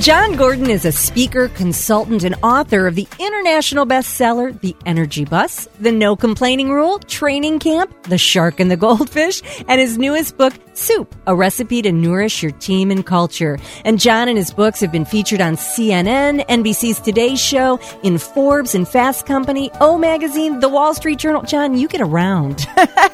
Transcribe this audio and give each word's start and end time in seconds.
Jon 0.00 0.34
Gordon 0.34 0.70
is 0.70 0.84
a 0.84 0.90
speaker, 0.90 1.48
consultant, 1.50 2.24
and 2.24 2.34
author 2.42 2.88
of 2.88 2.96
the 2.96 3.06
international 3.20 3.86
bestseller, 3.86 4.60
The 4.60 4.74
Energy 4.84 5.24
Bus, 5.24 5.68
The 5.78 5.92
No 5.92 6.16
Complaining 6.16 6.70
Rule, 6.70 6.98
Training 6.98 7.60
Camp, 7.60 7.94
The 8.02 8.18
Shark 8.18 8.58
and 8.58 8.68
the 8.68 8.76
Goldfish, 8.76 9.40
and 9.68 9.80
his 9.80 9.96
newest 9.96 10.36
book, 10.36 10.52
Soup, 10.74 11.14
a 11.28 11.36
recipe 11.36 11.80
to 11.80 11.92
nourish 11.92 12.42
your 12.42 12.50
team 12.50 12.90
and 12.90 13.06
culture. 13.06 13.56
And 13.84 14.00
Jon 14.00 14.28
and 14.28 14.36
his 14.36 14.50
books 14.50 14.80
have 14.80 14.90
been 14.90 15.04
featured 15.04 15.40
on 15.40 15.54
CNN, 15.54 16.44
NBC's 16.48 16.98
Today 16.98 17.36
Show, 17.36 17.78
in 18.02 18.18
Forbes 18.18 18.74
and 18.74 18.88
Fast 18.88 19.26
Company, 19.26 19.70
O 19.80 19.96
Magazine, 19.96 20.58
The 20.58 20.68
Wall 20.68 20.94
Street 20.94 21.20
Journal. 21.20 21.42
Jon, 21.42 21.78
you 21.78 21.86
get 21.86 22.00
around. 22.00 22.66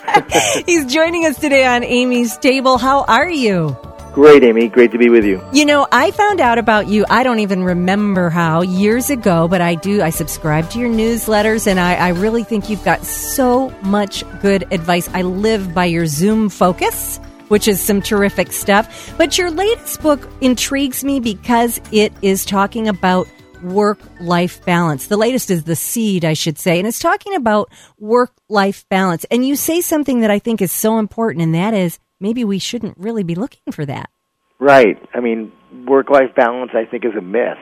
He's 0.66 0.86
joining 0.86 1.26
us 1.26 1.38
today 1.38 1.66
on 1.66 1.84
Amy's 1.84 2.38
Table. 2.38 2.78
How 2.78 3.04
are 3.04 3.30
you? 3.30 3.76
Great, 4.12 4.42
Amy. 4.42 4.68
Great 4.68 4.90
to 4.90 4.98
be 4.98 5.08
with 5.08 5.24
you. 5.24 5.40
You 5.52 5.64
know, 5.64 5.86
I 5.92 6.10
found 6.10 6.40
out 6.40 6.58
about 6.58 6.88
you, 6.88 7.04
I 7.08 7.22
don't 7.22 7.38
even 7.38 7.62
remember 7.62 8.28
how, 8.28 8.62
years 8.62 9.08
ago, 9.08 9.46
but 9.46 9.60
I 9.60 9.76
do. 9.76 10.02
I 10.02 10.10
subscribe 10.10 10.68
to 10.70 10.80
your 10.80 10.90
newsletters, 10.90 11.68
and 11.68 11.78
I, 11.78 11.94
I 11.94 12.08
really 12.08 12.42
think 12.42 12.68
you've 12.68 12.84
got 12.84 13.04
so 13.04 13.70
much 13.82 14.24
good 14.40 14.66
advice. 14.72 15.08
I 15.14 15.22
live 15.22 15.72
by 15.72 15.84
your 15.84 16.06
Zoom 16.06 16.48
focus, 16.48 17.18
which 17.48 17.68
is 17.68 17.80
some 17.80 18.02
terrific 18.02 18.50
stuff. 18.50 19.14
But 19.16 19.38
your 19.38 19.50
latest 19.50 20.02
book 20.02 20.28
intrigues 20.40 21.04
me 21.04 21.20
because 21.20 21.80
it 21.92 22.12
is 22.20 22.44
talking 22.44 22.88
about 22.88 23.28
work 23.62 24.00
life 24.20 24.64
balance. 24.64 25.06
The 25.06 25.16
latest 25.16 25.50
is 25.50 25.64
The 25.64 25.76
Seed, 25.76 26.24
I 26.24 26.32
should 26.32 26.58
say, 26.58 26.78
and 26.78 26.88
it's 26.88 26.98
talking 26.98 27.36
about 27.36 27.70
work 27.98 28.32
life 28.48 28.88
balance. 28.88 29.24
And 29.30 29.46
you 29.46 29.54
say 29.54 29.80
something 29.80 30.20
that 30.20 30.30
I 30.32 30.40
think 30.40 30.60
is 30.60 30.72
so 30.72 30.98
important, 30.98 31.42
and 31.44 31.54
that 31.54 31.74
is 31.74 31.98
maybe 32.20 32.44
we 32.44 32.58
shouldn't 32.58 32.96
really 32.98 33.22
be 33.22 33.34
looking 33.34 33.72
for 33.72 33.84
that. 33.86 34.10
Right. 34.58 34.98
I 35.14 35.20
mean, 35.20 35.52
work 35.86 36.10
life 36.10 36.34
balance, 36.36 36.72
I 36.74 36.84
think, 36.84 37.04
is 37.04 37.14
a 37.16 37.22
myth. 37.22 37.58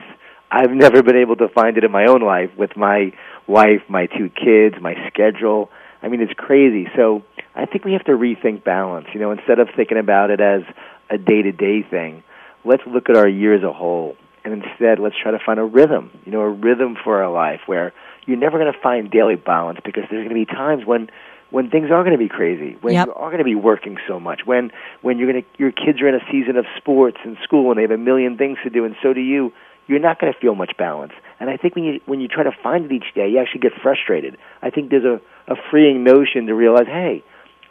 I've 0.51 0.71
never 0.85 1.01
been 1.01 1.17
able 1.17 1.37
to 1.37 1.47
find 1.47 1.77
it 1.77 1.83
in 1.83 1.91
my 1.91 2.05
own 2.05 2.21
life 2.21 2.51
with 2.57 2.75
my 2.75 3.13
wife, 3.47 3.81
my 3.87 4.05
two 4.05 4.29
kids, 4.29 4.75
my 4.81 4.95
schedule. 5.07 5.69
I 6.01 6.07
mean, 6.09 6.21
it's 6.21 6.33
crazy. 6.33 6.87
So 6.95 7.23
I 7.55 7.65
think 7.65 7.85
we 7.85 7.93
have 7.93 8.05
to 8.05 8.11
rethink 8.11 8.63
balance. 8.63 9.07
You 9.13 9.19
know, 9.19 9.31
instead 9.31 9.59
of 9.59 9.69
thinking 9.75 9.97
about 9.97 10.29
it 10.29 10.41
as 10.41 10.61
a 11.09 11.17
day 11.17 11.41
to 11.41 11.51
day 11.51 11.81
thing, 11.81 12.23
let's 12.63 12.83
look 12.85 13.09
at 13.09 13.15
our 13.15 13.27
year 13.27 13.55
as 13.55 13.63
a 13.63 13.73
whole. 13.73 14.15
And 14.43 14.53
instead, 14.53 14.99
let's 14.99 15.15
try 15.21 15.31
to 15.31 15.39
find 15.45 15.59
a 15.59 15.65
rhythm, 15.65 16.11
you 16.25 16.31
know, 16.31 16.41
a 16.41 16.49
rhythm 16.49 16.95
for 17.03 17.21
our 17.21 17.31
life 17.31 17.61
where 17.65 17.93
you're 18.25 18.37
never 18.37 18.57
going 18.57 18.71
to 18.71 18.79
find 18.79 19.11
daily 19.11 19.35
balance 19.35 19.79
because 19.83 20.03
there's 20.09 20.27
going 20.27 20.29
to 20.29 20.45
be 20.45 20.45
times 20.45 20.85
when 20.85 21.09
when 21.51 21.69
things 21.69 21.89
are 21.91 22.03
going 22.03 22.13
to 22.13 22.17
be 22.17 22.29
crazy, 22.29 22.77
when 22.81 22.93
Yep. 22.93 23.07
you 23.07 23.13
are 23.13 23.29
going 23.29 23.39
to 23.39 23.43
be 23.43 23.55
working 23.55 23.97
so 24.07 24.19
much, 24.19 24.41
when 24.45 24.71
when 25.01 25.17
you're 25.17 25.31
going 25.31 25.43
to 25.43 25.47
your 25.57 25.71
kids 25.71 26.01
are 26.01 26.07
in 26.07 26.15
a 26.15 26.25
season 26.31 26.57
of 26.57 26.65
sports 26.77 27.17
and 27.23 27.37
school 27.43 27.71
and 27.71 27.77
they 27.77 27.83
have 27.83 27.91
a 27.91 27.97
million 27.97 28.37
things 28.37 28.57
to 28.63 28.69
do 28.69 28.85
and 28.85 28.95
so 29.01 29.13
do 29.13 29.21
you, 29.21 29.51
you're 29.87 29.99
not 29.99 30.19
going 30.19 30.31
to 30.31 30.39
feel 30.39 30.53
much 30.55 30.73
balance. 30.77 31.13
And 31.39 31.49
I 31.49 31.57
think 31.57 31.75
when 31.75 31.83
you 31.83 31.99
when 32.05 32.21
you 32.21 32.27
try 32.27 32.43
to 32.43 32.51
find 32.63 32.85
it 32.85 32.91
each 32.91 33.13
day, 33.15 33.27
you 33.29 33.39
actually 33.39 33.61
get 33.61 33.73
frustrated. 33.81 34.37
I 34.61 34.69
think 34.69 34.91
there's 34.91 35.03
a 35.03 35.19
a 35.51 35.55
freeing 35.71 36.03
notion 36.03 36.45
to 36.45 36.53
realize, 36.53 36.85
hey, 36.85 37.23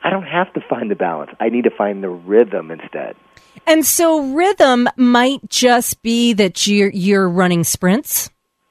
I 0.02 0.10
don't 0.10 0.24
have 0.24 0.52
to 0.54 0.60
find 0.68 0.90
the 0.90 0.96
balance. 0.96 1.30
I 1.40 1.48
need 1.48 1.64
to 1.64 1.70
find 1.70 2.02
the 2.02 2.08
rhythm 2.08 2.70
instead. 2.70 3.16
And 3.66 3.86
so 3.86 4.32
rhythm 4.34 4.88
might 4.96 5.48
just 5.48 6.02
be 6.02 6.32
that 6.34 6.66
you're 6.66 6.90
you're 6.90 7.28
running 7.28 7.64
sprints. 7.64 8.30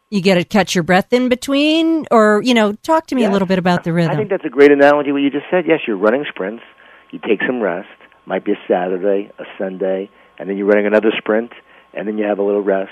You 0.10 0.22
get 0.22 0.36
to 0.36 0.46
catch 0.46 0.74
your 0.74 0.86
breath 0.86 1.12
in 1.12 1.28
between, 1.28 2.06
or 2.12 2.42
you 2.42 2.54
know, 2.54 2.72
talk 2.72 3.08
to 3.08 3.16
me 3.16 3.26
a 3.26 3.30
little 3.30 3.48
bit 3.48 3.60
about 3.60 3.84
the 3.84 3.92
rhythm. 3.92 4.12
I 4.12 4.16
think 4.16 4.30
that's 4.30 4.46
a 4.46 4.50
great 4.50 4.72
analogy. 4.72 5.12
What 5.12 5.18
you 5.22 5.30
just 5.30 5.48
said. 5.52 5.66
Yes, 5.68 5.82
you're 5.86 5.98
running 5.98 6.24
sprints. 6.30 6.64
You 7.12 7.20
take 7.20 7.42
some 7.46 7.60
rest. 7.60 7.90
Might 8.26 8.46
be 8.46 8.54
a 8.54 8.60
Saturday, 8.70 9.32
a 9.38 9.44
Sunday, 9.58 10.10
and 10.40 10.50
then 10.50 10.58
you're 10.58 10.66
running 10.66 10.86
another 10.88 11.12
sprint, 11.18 11.52
and 11.94 12.08
then 12.08 12.18
you 12.18 12.26
have 12.26 12.40
a 12.40 12.44
little 12.44 12.62
rest. 12.62 12.92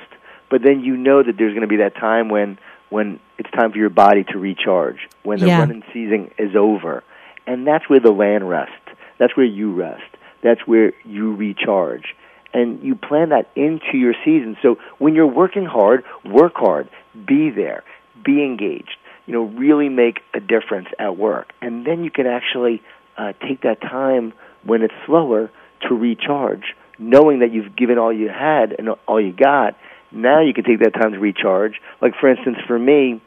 But 0.50 0.62
then 0.62 0.82
you 0.82 0.98
know 0.98 1.24
that 1.24 1.38
there's 1.38 1.54
going 1.54 1.62
to 1.62 1.68
be 1.68 1.78
that 1.78 1.96
time 1.96 2.28
when 2.30 2.58
when 2.90 3.20
it's 3.38 3.50
time 3.52 3.72
for 3.72 3.78
your 3.78 3.90
body 3.90 4.26
to 4.26 4.38
recharge, 4.38 5.08
when 5.24 5.40
the 5.40 5.48
Yeah. 5.48 5.60
running 5.60 5.84
season 5.94 6.32
is 6.38 6.56
over, 6.56 7.02
and 7.48 7.66
that's 7.66 7.90
where 7.90 8.00
the 8.02 8.12
land 8.12 8.48
rests. 8.50 8.74
That's 9.20 9.36
where 9.38 9.46
you 9.46 9.74
rest. 9.74 10.04
That's 10.44 10.68
where 10.68 10.92
you 11.06 11.34
recharge. 11.34 12.14
And 12.56 12.82
you 12.82 12.96
plan 12.96 13.30
that 13.30 13.50
into 13.56 13.98
your 13.98 14.14
season. 14.24 14.56
So 14.62 14.78
when 14.98 15.14
you're 15.14 15.28
working 15.28 15.66
hard, 15.66 16.06
work 16.24 16.54
hard. 16.56 16.90
Be 17.14 17.50
there. 17.50 17.84
Be 18.24 18.46
engaged. 18.46 18.96
You 19.26 19.34
know, 19.34 19.44
really 19.44 19.90
make 19.90 20.22
a 20.34 20.40
difference 20.40 20.88
at 20.98 21.18
work. 21.18 21.52
And 21.62 21.86
then 21.86 22.06
you 22.06 22.12
can 22.12 22.28
actually 22.28 22.82
uh, 23.18 23.34
take 23.46 23.64
that 23.64 23.82
time 23.82 24.32
when 24.64 24.84
it's 24.84 24.94
slower 25.06 25.52
to 25.90 25.96
recharge, 25.96 26.64
knowing 26.98 27.40
that 27.40 27.52
you've 27.52 27.76
given 27.76 27.98
all 27.98 28.14
you 28.14 28.30
had 28.30 28.74
and 28.80 28.88
all 29.06 29.20
you 29.20 29.34
got. 29.34 29.76
Now 30.14 30.42
you 30.42 30.54
can 30.54 30.64
take 30.64 30.80
that 30.80 30.94
time 30.94 31.12
to 31.12 31.20
recharge. 31.20 31.82
Like 32.02 32.14
for 32.22 32.30
instance, 32.30 32.58
for 32.66 32.80
me, 32.80 33.22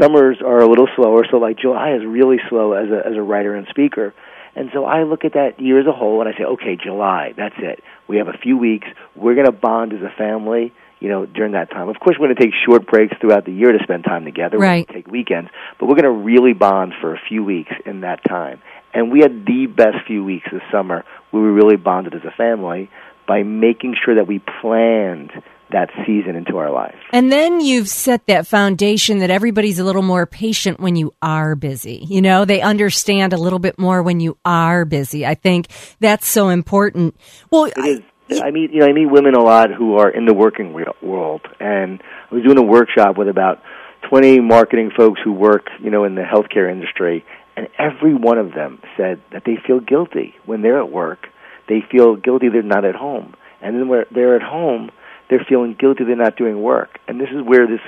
summers 0.00 0.38
are 0.40 0.60
a 0.60 0.68
little 0.68 0.88
slower. 0.94 1.24
So 1.28 1.38
like 1.38 1.58
July 1.58 1.94
is 1.94 2.04
really 2.06 2.38
slow 2.48 2.74
as 2.74 2.90
a 2.90 3.06
as 3.06 3.16
a 3.16 3.22
writer 3.22 3.56
and 3.56 3.66
speaker. 3.68 4.14
And 4.54 4.70
so 4.72 4.84
I 4.84 5.02
look 5.04 5.24
at 5.24 5.32
that 5.34 5.58
year 5.60 5.80
as 5.80 5.86
a 5.86 5.92
whole 5.92 6.20
and 6.20 6.28
I 6.32 6.36
say, 6.36 6.44
okay, 6.44 6.76
July, 6.76 7.32
that's 7.36 7.54
it. 7.58 7.82
We 8.06 8.18
have 8.18 8.28
a 8.28 8.36
few 8.36 8.58
weeks. 8.58 8.86
We're 9.14 9.34
going 9.34 9.46
to 9.46 9.52
bond 9.52 9.92
as 9.94 10.02
a 10.02 10.10
family, 10.16 10.72
you 11.00 11.08
know, 11.08 11.24
during 11.24 11.52
that 11.52 11.70
time. 11.70 11.88
Of 11.88 11.98
course, 12.00 12.16
we're 12.20 12.26
going 12.26 12.36
to 12.36 12.42
take 12.42 12.52
short 12.66 12.86
breaks 12.86 13.16
throughout 13.18 13.44
the 13.46 13.52
year 13.52 13.72
to 13.72 13.78
spend 13.82 14.04
time 14.04 14.24
together. 14.24 14.58
We're 14.58 14.64
Right. 14.66 14.86
going 14.86 15.02
to 15.02 15.02
take 15.04 15.10
weekends, 15.12 15.50
but 15.78 15.86
we're 15.86 15.94
going 15.94 16.04
to 16.04 16.10
really 16.10 16.52
bond 16.52 16.92
for 17.00 17.14
a 17.14 17.18
few 17.28 17.42
weeks 17.42 17.72
in 17.86 18.02
that 18.02 18.22
time. 18.24 18.60
And 18.94 19.10
we 19.10 19.20
had 19.20 19.46
the 19.46 19.66
best 19.66 20.06
few 20.06 20.22
weeks 20.22 20.48
this 20.52 20.62
summer 20.70 21.04
where 21.30 21.42
we 21.42 21.48
really 21.48 21.76
bonded 21.76 22.14
as 22.14 22.24
a 22.24 22.30
family 22.30 22.90
by 23.26 23.42
making 23.42 23.96
sure 24.04 24.16
that 24.16 24.26
we 24.26 24.38
planned 24.60 25.30
that 25.72 25.90
season 26.06 26.36
into 26.36 26.58
our 26.58 26.70
life. 26.70 26.94
And 27.12 27.30
then 27.30 27.60
you've 27.60 27.88
set 27.88 28.26
that 28.26 28.46
foundation 28.46 29.18
that 29.18 29.30
everybody's 29.30 29.78
a 29.78 29.84
little 29.84 30.02
more 30.02 30.26
patient 30.26 30.80
when 30.80 30.96
you 30.96 31.12
are 31.20 31.54
busy. 31.54 32.04
You 32.08 32.22
know, 32.22 32.44
they 32.44 32.60
understand 32.60 33.32
a 33.32 33.38
little 33.38 33.58
bit 33.58 33.78
more 33.78 34.02
when 34.02 34.20
you 34.20 34.38
are 34.44 34.84
busy. 34.84 35.26
I 35.26 35.34
think 35.34 35.68
that's 36.00 36.26
so 36.26 36.48
important. 36.48 37.16
Well, 37.50 37.64
It 37.64 37.78
is. 37.78 38.00
I 38.40 38.50
meet 38.50 38.72
you 38.72 38.80
know 38.80 38.86
I 38.86 38.92
meet 38.92 39.06
women 39.10 39.34
a 39.34 39.42
lot 39.42 39.74
who 39.74 39.96
are 39.96 40.08
in 40.08 40.24
the 40.24 40.32
working 40.32 40.72
world, 41.02 41.42
and 41.60 42.02
I 42.30 42.34
was 42.34 42.44
doing 42.44 42.56
a 42.56 42.62
workshop 42.62 43.18
with 43.18 43.28
about 43.28 43.60
twenty 44.08 44.40
marketing 44.40 44.90
folks 44.96 45.20
who 45.22 45.32
work 45.32 45.66
you 45.82 45.90
know 45.90 46.04
in 46.04 46.14
the 46.14 46.22
healthcare 46.22 46.70
industry, 46.70 47.26
and 47.56 47.68
every 47.78 48.14
one 48.14 48.38
of 48.38 48.54
them 48.54 48.80
said 48.96 49.20
that 49.32 49.42
they 49.44 49.58
feel 49.66 49.80
guilty 49.80 50.34
when 50.46 50.62
they're 50.62 50.78
at 50.78 50.90
work. 50.90 51.28
They 51.68 51.82
feel 51.90 52.16
guilty 52.16 52.48
they're 52.48 52.62
not 52.62 52.86
at 52.86 52.94
home, 52.94 53.34
and 53.60 53.76
then 53.76 53.88
when 53.88 54.04
they're 54.10 54.36
at 54.36 54.42
home, 54.42 54.90
they're 55.28 55.44
feeling 55.48 55.74
guilty 55.78 56.04
they're 56.04 56.16
not 56.16 56.36
doing 56.36 56.62
work. 56.62 56.98
And 57.08 57.20
this 57.20 57.30
is 57.30 57.42
where 57.42 57.66
this 57.66 57.80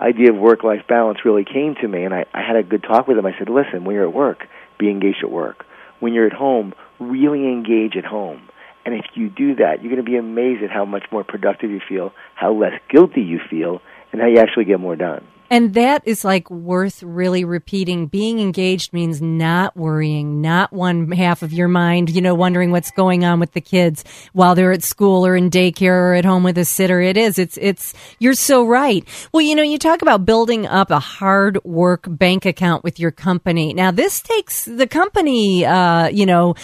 idea 0.00 0.30
of 0.30 0.36
work-life 0.36 0.86
balance 0.88 1.24
really 1.24 1.44
came 1.44 1.74
to 1.76 1.88
me. 1.88 2.04
And 2.04 2.14
I, 2.14 2.24
I 2.32 2.42
had 2.42 2.56
a 2.56 2.62
good 2.62 2.82
talk 2.82 3.08
with 3.08 3.16
them. 3.16 3.26
I 3.26 3.36
said, 3.38 3.48
listen, 3.48 3.84
when 3.84 3.94
you're 3.94 4.08
at 4.08 4.14
work, 4.14 4.46
be 4.78 4.90
engaged 4.90 5.22
at 5.22 5.30
work. 5.30 5.64
When 6.00 6.12
you're 6.12 6.26
at 6.26 6.32
home, 6.32 6.74
really 7.00 7.44
engage 7.46 7.96
at 7.96 8.04
home. 8.04 8.48
And 8.84 8.94
if 8.94 9.04
you 9.14 9.28
do 9.28 9.56
that, 9.56 9.82
you're 9.82 9.92
going 9.92 10.04
to 10.04 10.10
be 10.10 10.16
amazed 10.16 10.62
at 10.62 10.70
how 10.70 10.84
much 10.84 11.04
more 11.10 11.24
productive 11.24 11.70
you 11.70 11.80
feel, 11.86 12.12
how 12.34 12.52
less 12.52 12.80
guilty 12.88 13.20
you 13.20 13.38
feel, 13.50 13.82
and 14.12 14.20
how 14.20 14.28
you 14.28 14.38
actually 14.38 14.64
get 14.64 14.80
more 14.80 14.96
done. 14.96 15.26
And 15.50 15.74
that 15.74 16.02
is 16.04 16.24
like 16.24 16.50
worth 16.50 17.02
really 17.02 17.44
repeating. 17.44 18.06
Being 18.06 18.38
engaged 18.38 18.92
means 18.92 19.22
not 19.22 19.76
worrying, 19.76 20.40
not 20.40 20.72
one 20.72 21.10
half 21.12 21.42
of 21.42 21.52
your 21.52 21.68
mind, 21.68 22.10
you 22.10 22.20
know, 22.20 22.34
wondering 22.34 22.70
what's 22.70 22.90
going 22.90 23.24
on 23.24 23.40
with 23.40 23.52
the 23.52 23.60
kids 23.60 24.04
while 24.32 24.54
they're 24.54 24.72
at 24.72 24.82
school 24.82 25.26
or 25.26 25.36
in 25.36 25.50
daycare 25.50 26.10
or 26.10 26.14
at 26.14 26.24
home 26.24 26.42
with 26.42 26.58
a 26.58 26.64
sitter. 26.64 27.00
It 27.00 27.16
is. 27.16 27.38
It's, 27.38 27.56
it's, 27.60 27.94
you're 28.18 28.34
so 28.34 28.66
right. 28.66 29.04
Well, 29.32 29.40
you 29.40 29.54
know, 29.54 29.62
you 29.62 29.78
talk 29.78 30.02
about 30.02 30.26
building 30.26 30.66
up 30.66 30.90
a 30.90 31.00
hard 31.00 31.62
work 31.64 32.04
bank 32.08 32.44
account 32.44 32.84
with 32.84 33.00
your 33.00 33.10
company. 33.10 33.72
Now, 33.72 33.90
this 33.90 34.20
takes 34.20 34.66
the 34.66 34.86
company, 34.86 35.64
uh, 35.64 36.08
you 36.08 36.26
know, 36.26 36.54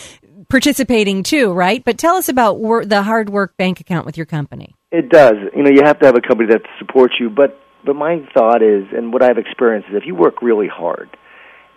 participating 0.50 1.22
too, 1.22 1.52
right? 1.52 1.82
But 1.84 1.98
tell 1.98 2.16
us 2.16 2.28
about 2.28 2.58
wor- 2.60 2.84
the 2.84 3.02
hard 3.02 3.30
work 3.30 3.56
bank 3.56 3.80
account 3.80 4.06
with 4.06 4.16
your 4.16 4.26
company. 4.26 4.74
It 4.92 5.08
does. 5.08 5.34
You 5.56 5.62
know, 5.62 5.70
you 5.70 5.80
have 5.84 5.98
to 6.00 6.06
have 6.06 6.16
a 6.16 6.20
company 6.20 6.48
that 6.52 6.62
supports 6.78 7.14
you. 7.18 7.30
But 7.30 7.58
but 7.84 7.94
my 7.96 8.26
thought 8.32 8.62
is, 8.62 8.86
and 8.92 9.12
what 9.12 9.22
I've 9.22 9.38
experienced 9.38 9.88
is, 9.90 9.96
if 9.96 10.06
you 10.06 10.14
work 10.14 10.42
really 10.42 10.68
hard 10.68 11.10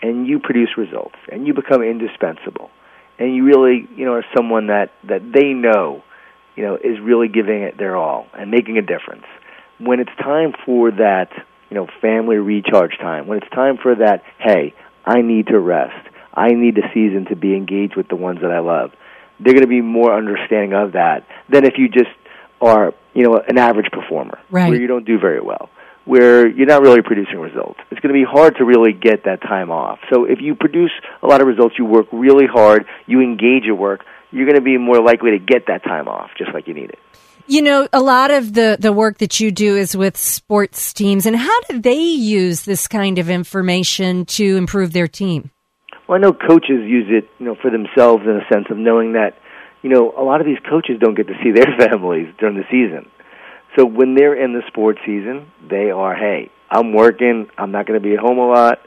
and 0.02 0.28
you 0.28 0.40
produce 0.40 0.78
results 0.78 1.16
and 1.32 1.46
you 1.46 1.54
become 1.54 1.82
indispensable, 1.82 2.70
and 3.20 3.36
you 3.36 3.44
really, 3.44 3.88
you 3.96 4.06
know, 4.06 4.14
are 4.14 4.26
someone 4.36 4.68
that 4.68 4.92
that 5.06 5.22
they 5.34 5.54
know, 5.54 6.04
you 6.56 6.64
know, 6.64 6.76
is 6.76 7.00
really 7.00 7.28
giving 7.28 7.64
it 7.64 7.78
their 7.78 7.96
all 7.96 8.28
and 8.38 8.52
making 8.52 8.78
a 8.78 8.82
difference. 8.82 9.26
When 9.80 10.00
it's 10.00 10.16
time 10.20 10.54
for 10.66 10.92
that, 10.92 11.30
you 11.70 11.76
know, 11.76 11.88
family 12.02 12.38
recharge 12.38 12.98
time, 12.98 13.28
when 13.28 13.40
it's 13.40 13.50
time 13.50 13.78
for 13.78 13.96
that, 13.96 14.24
hey, 14.40 14.74
I 15.06 15.22
need 15.22 15.48
to 15.48 15.60
rest. 15.60 16.08
I 16.34 16.50
need 16.50 16.78
a 16.78 16.88
season 16.94 17.26
to 17.30 17.36
be 17.36 17.56
engaged 17.56 17.96
with 17.96 18.08
the 18.08 18.16
ones 18.16 18.42
that 18.42 18.52
I 18.52 18.60
love. 18.60 18.92
They're 19.40 19.54
going 19.54 19.64
to 19.64 19.68
be 19.68 19.82
more 19.82 20.16
understanding 20.16 20.74
of 20.74 20.94
that 20.94 21.28
than 21.50 21.66
if 21.66 21.78
you 21.78 21.90
just 21.90 22.10
are, 22.62 22.94
you 23.14 23.24
know, 23.24 23.42
an 23.48 23.58
average 23.58 23.92
performer 23.92 24.40
Right. 24.50 24.70
where 24.70 24.80
you 24.80 24.88
don't 24.88 25.06
do 25.06 25.20
very 25.20 25.42
well. 25.42 25.70
Where 26.08 26.48
you're 26.48 26.68
not 26.68 26.82
really 26.82 27.02
producing 27.02 27.38
results. 27.38 27.80
It's 27.92 28.00
going 28.00 28.16
to 28.16 28.20
be 28.20 28.26
hard 28.28 28.56
to 28.58 28.66
really 28.66 28.94
get 28.94 29.26
that 29.26 29.42
time 29.42 29.70
off. 29.70 30.00
So 30.12 30.24
if 30.24 30.40
you 30.42 30.56
produce 30.56 30.92
a 31.22 31.28
lot 31.28 31.42
of 31.42 31.48
results, 31.48 31.76
you 31.78 31.86
work 31.86 32.08
really 32.14 32.48
hard, 32.48 32.86
you 33.06 33.22
engage 33.22 33.64
your 33.64 33.76
work, 33.76 34.06
you're 34.32 34.46
going 34.46 34.56
to 34.56 34.62
be 34.62 34.78
more 34.78 35.02
likely 35.02 35.32
to 35.32 35.40
get 35.40 35.68
that 35.68 35.84
time 35.84 36.08
off 36.08 36.30
just 36.38 36.54
like 36.54 36.68
you 36.68 36.74
need 36.74 36.90
it. 36.92 37.00
You 37.46 37.62
know, 37.62 37.88
a 37.94 38.02
lot 38.02 38.32
of 38.32 38.54
the, 38.54 38.78
the 38.80 38.92
work 38.92 39.20
that 39.20 39.40
you 39.40 39.52
do 39.52 39.76
is 39.76 39.96
with 39.96 40.18
sports 40.18 40.94
teams, 40.94 41.26
and 41.26 41.36
how 41.36 41.60
do 41.70 41.80
they 41.80 42.00
use 42.00 42.64
this 42.64 42.88
kind 42.88 43.20
of 43.20 43.30
information 43.30 44.26
to 44.26 44.58
improve 44.58 44.92
their 44.92 45.08
team? 45.08 45.52
Well, 46.08 46.18
I 46.18 46.22
know 46.22 46.34
coaches 46.34 46.84
use 46.88 47.08
it, 47.10 47.30
you 47.40 47.46
know, 47.46 47.56
for 47.62 47.70
themselves 47.70 48.24
in 48.24 48.32
a 48.32 48.54
sense 48.54 48.68
of 48.70 48.78
knowing 48.78 49.14
that, 49.14 49.38
you 49.82 49.90
know, 49.90 50.14
a 50.18 50.24
lot 50.24 50.42
of 50.42 50.48
these 50.48 50.60
coaches 50.70 50.98
don't 51.00 51.16
get 51.16 51.28
to 51.28 51.34
see 51.44 51.52
their 51.52 51.78
families 51.80 52.34
during 52.40 52.56
the 52.56 52.64
season. 52.72 53.10
So 53.78 53.86
when 53.86 54.16
they're 54.16 54.34
in 54.34 54.54
the 54.54 54.64
sports 54.68 55.00
season, 55.06 55.52
they 55.70 55.92
are, 55.92 56.16
hey, 56.16 56.50
I'm 56.70 56.94
working, 56.94 57.48
I'm 57.58 57.72
not 57.72 57.86
going 57.86 58.02
to 58.02 58.04
be 58.04 58.14
at 58.14 58.20
home 58.20 58.40
a 58.40 58.48
lot, 58.48 58.80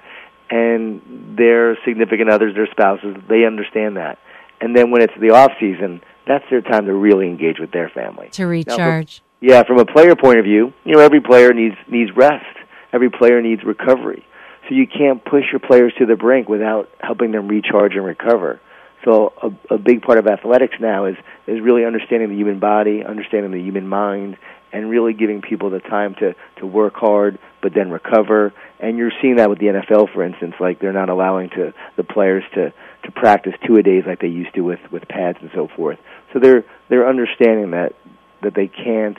and 0.51 1.37
their 1.39 1.79
significant 1.85 2.29
others, 2.29 2.55
their 2.57 2.67
spouses, 2.67 3.17
they 3.29 3.45
understand 3.45 3.97
that. 3.97 4.19
And 4.61 4.77
then 4.77 4.91
when 4.91 5.01
it's 5.01 5.13
the 5.21 5.31
off 5.31 5.53
season, 5.61 6.03
that's 6.27 6.45
their 6.51 6.61
time 6.61 6.87
to 6.87 6.95
really 6.95 7.29
engage 7.29 7.59
with 7.61 7.71
their 7.71 7.89
family. 7.89 8.31
To 8.31 8.47
recharge. 8.47 9.23
Now, 9.41 9.49
yeah, 9.55 9.63
from 9.63 9.79
a 9.79 9.87
player 9.87 10.17
point 10.17 10.39
of 10.39 10.45
view, 10.45 10.73
you 10.85 10.93
know, 10.93 11.01
every 11.01 11.21
player 11.21 11.53
needs 11.55 11.77
needs 11.89 12.11
rest. 12.15 12.45
Every 12.93 13.11
player 13.11 13.41
needs 13.41 13.65
recovery. 13.65 14.27
So 14.69 14.75
you 14.75 14.87
can't 14.87 15.25
push 15.25 15.45
your 15.51 15.61
players 15.61 15.95
to 15.99 16.05
the 16.05 16.17
brink 16.17 16.49
without 16.49 16.91
helping 17.01 17.33
them 17.33 17.49
recharge 17.49 17.95
and 17.95 18.05
recover. 18.05 18.61
So 19.05 19.33
a, 19.43 19.75
a 19.75 19.79
big 19.79 20.03
part 20.03 20.19
of 20.19 20.27
athletics 20.27 20.75
now 20.79 21.07
is 21.07 21.17
is 21.47 21.61
really 21.61 21.87
understanding 21.87 22.29
the 22.29 22.37
human 22.37 22.59
body, 22.59 23.03
understanding 23.03 23.51
the 23.51 23.61
human 23.61 23.89
mind, 23.89 24.37
and 24.73 24.89
really 24.89 25.13
giving 25.13 25.43
people 25.43 25.71
the 25.71 25.81
time 25.81 26.15
to 26.21 26.35
to 26.59 26.67
work 26.67 26.95
hard 26.95 27.39
but 27.63 27.75
then 27.75 27.91
recover. 27.91 28.53
And 28.79 28.97
you're 28.97 29.13
seeing 29.21 29.37
that 29.37 29.51
with 29.51 29.59
the 29.59 29.67
NFL 29.67 30.13
for 30.13 30.25
instance 30.25 30.55
like 30.61 30.81
they're 30.81 30.93
not 30.93 31.09
allowing 31.09 31.51
to 31.51 31.75
the 31.97 32.05
players 32.05 32.45
to 32.55 32.73
to 33.05 33.13
practice 33.13 33.55
two 33.67 33.77
a 33.77 33.83
days 33.83 34.05
like 34.07 34.21
they 34.21 34.29
used 34.29 34.55
to 34.55 34.61
with 34.61 34.81
with 34.91 35.07
pads 35.09 35.39
and 35.41 35.51
so 35.55 35.69
forth. 35.77 35.99
So 36.33 36.39
they're 36.39 36.65
they're 36.89 37.09
understanding 37.09 37.73
that 37.73 37.95
that 38.43 38.55
they 38.55 38.69
can't 38.69 39.19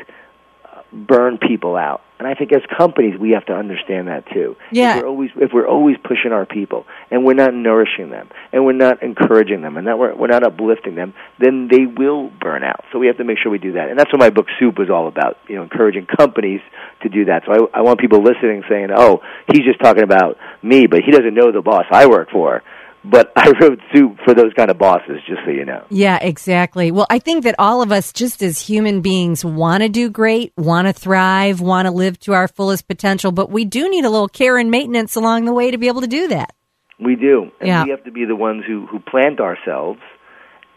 burn 0.91 1.37
people 1.37 1.75
out. 1.75 2.01
And 2.19 2.27
I 2.27 2.35
think 2.35 2.53
as 2.53 2.61
companies 2.77 3.19
we 3.19 3.31
have 3.31 3.45
to 3.47 3.53
understand 3.53 4.07
that 4.07 4.25
too. 4.31 4.55
Yeah. 4.71 4.97
If 4.97 5.01
we're 5.01 5.09
always 5.09 5.29
if 5.37 5.51
we're 5.53 5.67
always 5.67 5.97
pushing 6.03 6.31
our 6.31 6.45
people 6.45 6.85
and 7.09 7.25
we're 7.25 7.33
not 7.33 7.53
nourishing 7.53 8.11
them 8.11 8.29
and 8.53 8.63
we're 8.63 8.73
not 8.73 9.01
encouraging 9.01 9.61
them 9.61 9.77
and 9.77 9.87
that 9.87 9.97
we're 9.97 10.13
we're 10.15 10.27
not 10.27 10.43
uplifting 10.43 10.95
them, 10.95 11.13
then 11.39 11.67
they 11.67 11.85
will 11.85 12.29
burn 12.29 12.63
out. 12.63 12.83
So 12.91 12.99
we 12.99 13.07
have 13.07 13.17
to 13.17 13.23
make 13.23 13.39
sure 13.41 13.51
we 13.51 13.57
do 13.57 13.73
that. 13.73 13.89
And 13.89 13.97
that's 13.97 14.11
what 14.13 14.19
my 14.19 14.29
book 14.29 14.47
Soup 14.59 14.77
was 14.77 14.89
all 14.89 15.07
about, 15.07 15.37
you 15.47 15.55
know, 15.55 15.63
encouraging 15.63 16.05
companies 16.05 16.61
to 17.01 17.09
do 17.09 17.25
that. 17.25 17.43
So 17.45 17.69
I 17.73 17.79
I 17.79 17.81
want 17.81 17.99
people 17.99 18.21
listening 18.21 18.63
saying, 18.69 18.89
"Oh, 18.95 19.21
he's 19.51 19.65
just 19.65 19.79
talking 19.79 20.03
about 20.03 20.37
me, 20.61 20.85
but 20.85 21.01
he 21.03 21.11
doesn't 21.11 21.33
know 21.33 21.51
the 21.51 21.61
boss 21.61 21.85
I 21.91 22.05
work 22.05 22.29
for." 22.29 22.61
But 23.03 23.31
I 23.35 23.51
wrote 23.59 23.79
soup 23.93 24.17
for 24.23 24.33
those 24.33 24.53
kind 24.53 24.69
of 24.69 24.77
bosses, 24.77 25.17
just 25.27 25.41
so 25.45 25.51
you 25.51 25.65
know. 25.65 25.85
Yeah, 25.89 26.17
exactly. 26.21 26.91
Well, 26.91 27.07
I 27.09 27.19
think 27.19 27.43
that 27.43 27.55
all 27.57 27.81
of 27.81 27.91
us, 27.91 28.13
just 28.13 28.41
as 28.41 28.59
human 28.59 29.01
beings, 29.01 29.43
want 29.43 29.83
to 29.83 29.89
do 29.89 30.09
great, 30.09 30.53
want 30.57 30.87
to 30.87 30.93
thrive, 30.93 31.61
want 31.61 31.87
to 31.87 31.91
live 31.91 32.19
to 32.21 32.33
our 32.33 32.47
fullest 32.47 32.87
potential, 32.87 33.31
but 33.31 33.49
we 33.49 33.65
do 33.65 33.89
need 33.89 34.05
a 34.05 34.09
little 34.09 34.27
care 34.27 34.57
and 34.57 34.69
maintenance 34.69 35.15
along 35.15 35.45
the 35.45 35.53
way 35.53 35.71
to 35.71 35.77
be 35.77 35.87
able 35.87 36.01
to 36.01 36.07
do 36.07 36.27
that. 36.29 36.53
We 36.99 37.15
do. 37.15 37.51
And 37.59 37.67
yeah. 37.67 37.83
we 37.83 37.89
have 37.89 38.03
to 38.03 38.11
be 38.11 38.25
the 38.25 38.35
ones 38.35 38.63
who, 38.67 38.85
who 38.85 38.99
plant 38.99 39.39
ourselves. 39.39 39.99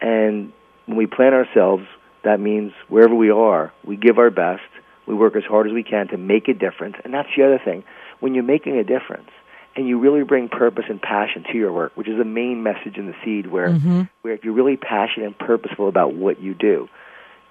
And 0.01 0.53
when 0.87 0.97
we 0.97 1.07
plant 1.07 1.35
ourselves, 1.35 1.85
that 2.25 2.41
means 2.41 2.73
wherever 2.89 3.15
we 3.15 3.31
are, 3.31 3.73
we 3.87 3.97
give 3.97 4.19
our 4.19 4.31
best. 4.31 4.63
We 5.07 5.15
work 5.15 5.37
as 5.37 5.43
hard 5.45 5.67
as 5.67 5.75
we 5.75 5.83
can 5.83 6.09
to 6.09 6.17
make 6.17 6.49
a 6.49 6.55
difference. 6.55 6.97
And 7.05 7.13
that's 7.13 7.29
the 7.37 7.45
other 7.45 7.61
thing. 7.63 7.85
When 8.21 8.35
you're 8.35 8.43
making 8.43 8.79
a 8.79 8.85
difference, 8.85 9.29
and 9.77 9.89
you 9.89 9.99
really 9.99 10.23
bring 10.23 10.49
purpose 10.49 10.85
and 10.89 11.01
passion 11.01 11.45
to 11.51 11.59
your 11.59 11.73
work, 11.73 11.93
which 11.97 12.09
is 12.09 12.17
the 12.17 12.25
main 12.25 12.63
message 12.63 12.97
in 12.97 13.07
the 13.07 13.15
seed 13.25 13.51
where 13.51 13.71
mm-hmm. 13.71 14.03
where 14.23 14.35
if 14.35 14.45
you're 14.45 14.55
really 14.55 14.77
passionate 14.77 15.27
and 15.27 15.39
purposeful 15.39 15.89
about 15.89 16.15
what 16.15 16.41
you 16.41 16.55
do, 16.55 16.89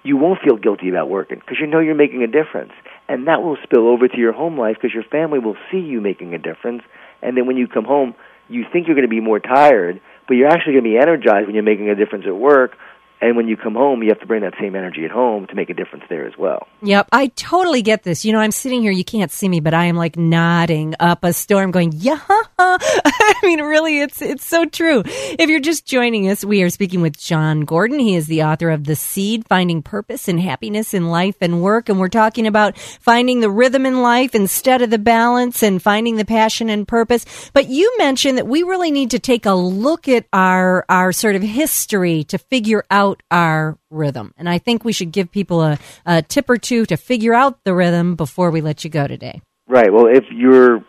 you 0.02 0.16
won't 0.16 0.40
feel 0.40 0.56
guilty 0.56 0.88
about 0.88 1.08
working 1.08 1.38
because 1.38 1.58
you 1.60 1.66
know 1.66 1.80
you're 1.80 1.94
making 1.94 2.22
a 2.22 2.26
difference. 2.26 2.72
And 3.08 3.26
that 3.28 3.42
will 3.42 3.58
spill 3.62 3.88
over 3.88 4.08
to 4.08 4.16
your 4.16 4.32
home 4.32 4.58
life 4.58 4.76
because 4.80 4.94
your 4.94 5.04
family 5.04 5.38
will 5.38 5.56
see 5.70 5.78
you 5.78 6.00
making 6.00 6.34
a 6.34 6.38
difference. 6.38 6.82
And 7.20 7.36
then 7.36 7.46
when 7.46 7.56
you 7.56 7.68
come 7.68 7.84
home, 7.84 8.14
you 8.48 8.64
think 8.72 8.86
you're 8.86 8.96
going 8.96 9.06
to 9.06 9.10
be 9.10 9.20
more 9.20 9.40
tired, 9.40 10.00
but 10.26 10.34
you're 10.34 10.48
actually 10.48 10.74
going 10.74 10.84
to 10.84 10.90
be 10.90 10.96
energized 10.96 11.46
when 11.46 11.54
you're 11.54 11.64
making 11.64 11.90
a 11.90 11.94
difference 11.94 12.24
at 12.26 12.36
work 12.36 12.76
and 13.20 13.36
when 13.36 13.48
you 13.48 13.56
come 13.56 13.74
home, 13.74 14.02
you 14.02 14.10
have 14.10 14.20
to 14.20 14.26
bring 14.26 14.42
that 14.42 14.54
same 14.60 14.74
energy 14.74 15.04
at 15.04 15.10
home 15.10 15.46
to 15.46 15.54
make 15.54 15.70
a 15.70 15.74
difference 15.74 16.04
there 16.08 16.26
as 16.26 16.34
well. 16.36 16.66
Yep, 16.82 17.08
I 17.12 17.28
totally 17.28 17.80
get 17.80 18.02
this. 18.02 18.24
You 18.24 18.32
know, 18.32 18.40
I'm 18.40 18.50
sitting 18.50 18.82
here, 18.82 18.92
you 18.92 19.04
can't 19.04 19.30
see 19.30 19.48
me, 19.48 19.60
but 19.60 19.72
I 19.72 19.86
am 19.86 19.96
like 19.96 20.16
nodding 20.16 20.94
up 21.00 21.24
a 21.24 21.32
storm 21.32 21.70
going, 21.70 21.92
yeah. 21.94 22.20
I 22.58 23.34
mean, 23.42 23.62
really, 23.62 24.00
it's 24.00 24.20
it's 24.20 24.44
so 24.44 24.64
true. 24.64 25.02
If 25.06 25.48
you're 25.48 25.60
just 25.60 25.86
joining 25.86 26.28
us, 26.28 26.44
we 26.44 26.62
are 26.62 26.70
speaking 26.70 27.00
with 27.00 27.18
Jon 27.18 27.62
Gordon. 27.62 27.98
He 27.98 28.14
is 28.14 28.26
the 28.26 28.42
author 28.42 28.70
of 28.70 28.84
The 28.84 28.96
Seed, 28.96 29.46
Finding 29.48 29.82
Purpose 29.82 30.28
and 30.28 30.40
Happiness 30.40 30.92
in 30.94 31.08
Life 31.08 31.36
and 31.40 31.62
Work. 31.62 31.88
And 31.88 31.98
we're 31.98 32.08
talking 32.08 32.46
about 32.46 32.76
finding 32.78 33.40
the 33.40 33.50
rhythm 33.50 33.86
in 33.86 34.02
life 34.02 34.34
instead 34.34 34.82
of 34.82 34.90
the 34.90 34.98
balance 34.98 35.62
and 35.62 35.82
finding 35.82 36.16
the 36.16 36.24
passion 36.24 36.68
and 36.68 36.86
purpose. 36.86 37.50
But 37.52 37.68
you 37.68 37.94
mentioned 37.98 38.38
that 38.38 38.46
we 38.46 38.62
really 38.62 38.90
need 38.90 39.10
to 39.12 39.18
take 39.18 39.46
a 39.46 39.54
look 39.54 40.08
at 40.08 40.26
our 40.32 40.84
our 40.88 41.12
sort 41.12 41.36
of 41.36 41.42
history 41.42 42.24
to 42.24 42.38
figure 42.38 42.84
out 42.90 43.03
out 43.04 43.22
our 43.30 43.78
rhythm. 43.90 44.32
And 44.36 44.48
I 44.48 44.58
think 44.58 44.84
we 44.84 44.92
should 44.92 45.12
give 45.12 45.30
people 45.30 45.62
a, 45.62 45.78
a 46.06 46.22
tip 46.22 46.48
or 46.48 46.56
two 46.56 46.86
to 46.86 46.96
figure 46.96 47.34
out 47.34 47.62
the 47.64 47.74
rhythm 47.74 48.16
before 48.16 48.50
we 48.50 48.60
let 48.60 48.84
you 48.84 48.90
go 48.90 49.06
today. 49.06 49.42
Right. 49.68 49.92
Well, 49.92 50.06
if 50.06 50.24
you're 50.30 50.84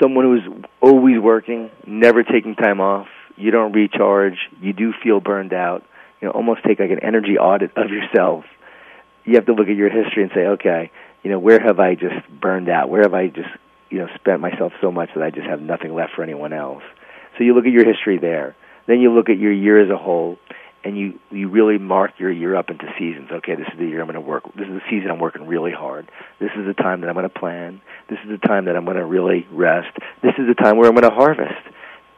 someone 0.00 0.24
who's 0.24 0.64
always 0.80 1.18
working, 1.18 1.70
never 1.86 2.22
taking 2.22 2.54
time 2.54 2.80
off, 2.80 3.06
you 3.36 3.50
don't 3.50 3.72
recharge, 3.72 4.36
you 4.60 4.72
do 4.72 4.92
feel 5.02 5.20
burned 5.20 5.52
out, 5.52 5.84
you 6.20 6.26
know, 6.26 6.32
almost 6.32 6.60
take 6.64 6.80
like 6.80 6.90
an 6.90 7.00
energy 7.02 7.38
audit 7.38 7.70
of 7.76 7.90
yourself. 7.90 8.44
You 9.24 9.34
have 9.34 9.46
to 9.46 9.52
look 9.52 9.68
at 9.68 9.76
your 9.76 9.90
history 9.90 10.22
and 10.22 10.32
say, 10.34 10.46
okay, 10.46 10.90
you 11.22 11.30
know, 11.30 11.38
where 11.38 11.60
have 11.60 11.78
I 11.78 11.94
just 11.94 12.16
burned 12.40 12.68
out? 12.68 12.88
Where 12.88 13.02
have 13.02 13.14
I 13.14 13.28
just, 13.28 13.48
you 13.90 13.98
know, 13.98 14.08
spent 14.14 14.40
myself 14.40 14.72
so 14.80 14.90
much 14.90 15.10
that 15.14 15.22
I 15.22 15.30
just 15.30 15.46
have 15.46 15.60
nothing 15.60 15.94
left 15.94 16.12
for 16.14 16.22
anyone 16.22 16.52
else? 16.52 16.82
So 17.36 17.44
you 17.44 17.54
look 17.54 17.66
at 17.66 17.72
your 17.72 17.84
history 17.84 18.18
there. 18.18 18.56
Then 18.86 19.00
you 19.00 19.12
look 19.12 19.28
at 19.28 19.38
your 19.38 19.52
year 19.52 19.80
as 19.80 19.90
a 19.90 19.98
whole 19.98 20.38
and 20.84 20.96
you 20.96 21.18
you 21.30 21.48
really 21.48 21.78
mark 21.78 22.12
your 22.18 22.30
year 22.30 22.54
up 22.56 22.70
into 22.70 22.86
seasons. 22.98 23.28
Okay, 23.30 23.54
this 23.54 23.66
is 23.72 23.78
the 23.78 23.86
year 23.86 24.00
I'm 24.00 24.06
going 24.06 24.14
to 24.14 24.20
work. 24.20 24.44
This 24.54 24.68
is 24.68 24.74
the 24.74 24.82
season 24.90 25.10
I'm 25.10 25.18
working 25.18 25.46
really 25.46 25.72
hard. 25.72 26.10
This 26.40 26.50
is 26.56 26.66
the 26.66 26.74
time 26.74 27.00
that 27.00 27.08
I'm 27.08 27.14
going 27.14 27.28
to 27.28 27.38
plan. 27.38 27.80
This 28.08 28.18
is 28.24 28.30
the 28.30 28.46
time 28.46 28.66
that 28.66 28.76
I'm 28.76 28.84
going 28.84 28.96
to 28.96 29.04
really 29.04 29.46
rest. 29.50 29.96
This 30.22 30.34
is 30.38 30.46
the 30.46 30.54
time 30.54 30.76
where 30.76 30.88
I'm 30.88 30.94
going 30.94 31.08
to 31.08 31.14
harvest, 31.14 31.60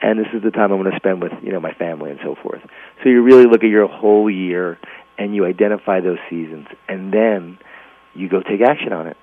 and 0.03 0.19
this 0.19 0.29
is 0.35 0.43
the 0.43 0.51
time 0.51 0.73
I'm 0.73 0.81
going 0.81 0.91
to 0.91 0.97
spend 0.97 1.23
with 1.23 1.33
you 1.43 1.53
know 1.53 1.61
my 1.61 1.73
family 1.73 2.11
and 2.11 2.21
so 2.23 2.37
forth. 2.43 2.61
So 3.03 3.09
you 3.09 3.23
really 3.23 3.47
look 3.47 3.65
at 3.65 3.71
your 3.71 3.89
whole 3.89 4.31
year 4.31 4.79
and 5.19 5.35
you 5.35 5.45
identify 5.47 6.01
those 6.01 6.19
seasons, 6.29 6.67
and 6.89 7.13
then 7.13 7.59
you 8.15 8.29
go 8.29 8.41
take 8.43 8.61
action 8.61 8.93
on 8.93 9.07
it. 9.07 9.17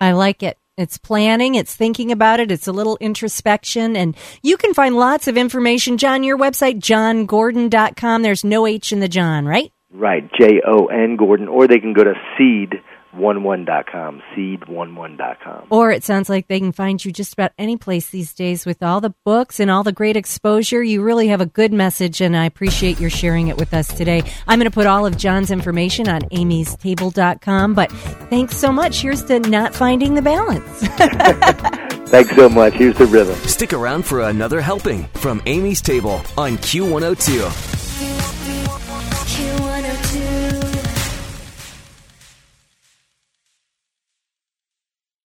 I 0.00 0.12
like 0.12 0.42
it. 0.42 0.59
It's 0.76 0.98
planning, 0.98 1.56
it's 1.56 1.74
thinking 1.74 2.10
about 2.10 2.40
it, 2.40 2.50
it's 2.50 2.66
a 2.66 2.72
little 2.72 2.96
introspection, 3.00 3.96
and 3.96 4.16
you 4.42 4.56
can 4.56 4.72
find 4.72 4.96
lots 4.96 5.28
of 5.28 5.36
information. 5.36 5.98
Jon, 5.98 6.22
your 6.22 6.38
website, 6.38 6.80
jongordon.com. 6.80 8.22
There's 8.22 8.44
no 8.44 8.66
H 8.66 8.92
in 8.92 9.00
the 9.00 9.08
John, 9.08 9.46
right? 9.46 9.72
Right, 9.92 10.30
J 10.38 10.62
O 10.66 10.86
N 10.86 11.16
Gordon, 11.16 11.48
or 11.48 11.66
they 11.66 11.78
can 11.80 11.92
go 11.92 12.04
to 12.04 12.14
seed 12.38 12.80
11.com, 13.14 14.22
seed11.com. 14.34 15.66
Or 15.70 15.90
it 15.90 16.04
sounds 16.04 16.28
like 16.28 16.46
they 16.48 16.60
can 16.60 16.72
find 16.72 17.04
you 17.04 17.12
just 17.12 17.32
about 17.32 17.52
any 17.58 17.76
place 17.76 18.08
these 18.10 18.32
days 18.32 18.64
with 18.64 18.82
all 18.82 19.00
the 19.00 19.14
books 19.24 19.60
and 19.60 19.70
all 19.70 19.82
the 19.82 19.92
great 19.92 20.16
exposure. 20.16 20.82
You 20.82 21.02
really 21.02 21.28
have 21.28 21.40
a 21.40 21.46
good 21.46 21.72
message, 21.72 22.20
and 22.20 22.36
I 22.36 22.46
appreciate 22.46 23.00
your 23.00 23.10
sharing 23.10 23.48
it 23.48 23.56
with 23.56 23.74
us 23.74 23.88
today. 23.88 24.22
I'm 24.46 24.58
going 24.58 24.70
to 24.70 24.74
put 24.74 24.86
all 24.86 25.06
of 25.06 25.16
Jon's 25.16 25.50
information 25.50 26.08
on 26.08 26.22
amystable.com, 26.22 27.74
but 27.74 27.90
thanks 28.30 28.56
so 28.56 28.70
much. 28.72 29.00
Here's 29.00 29.24
to 29.24 29.40
not 29.40 29.74
finding 29.74 30.14
the 30.14 30.22
balance. 30.22 30.66
thanks 32.10 32.34
so 32.36 32.48
much. 32.48 32.74
Here's 32.74 32.96
the 32.96 33.06
rhythm. 33.06 33.36
Stick 33.40 33.72
around 33.72 34.04
for 34.04 34.20
another 34.22 34.60
helping 34.60 35.04
from 35.14 35.42
Amy's 35.46 35.80
Table 35.80 36.22
on 36.36 36.58
Q102. 36.58 37.69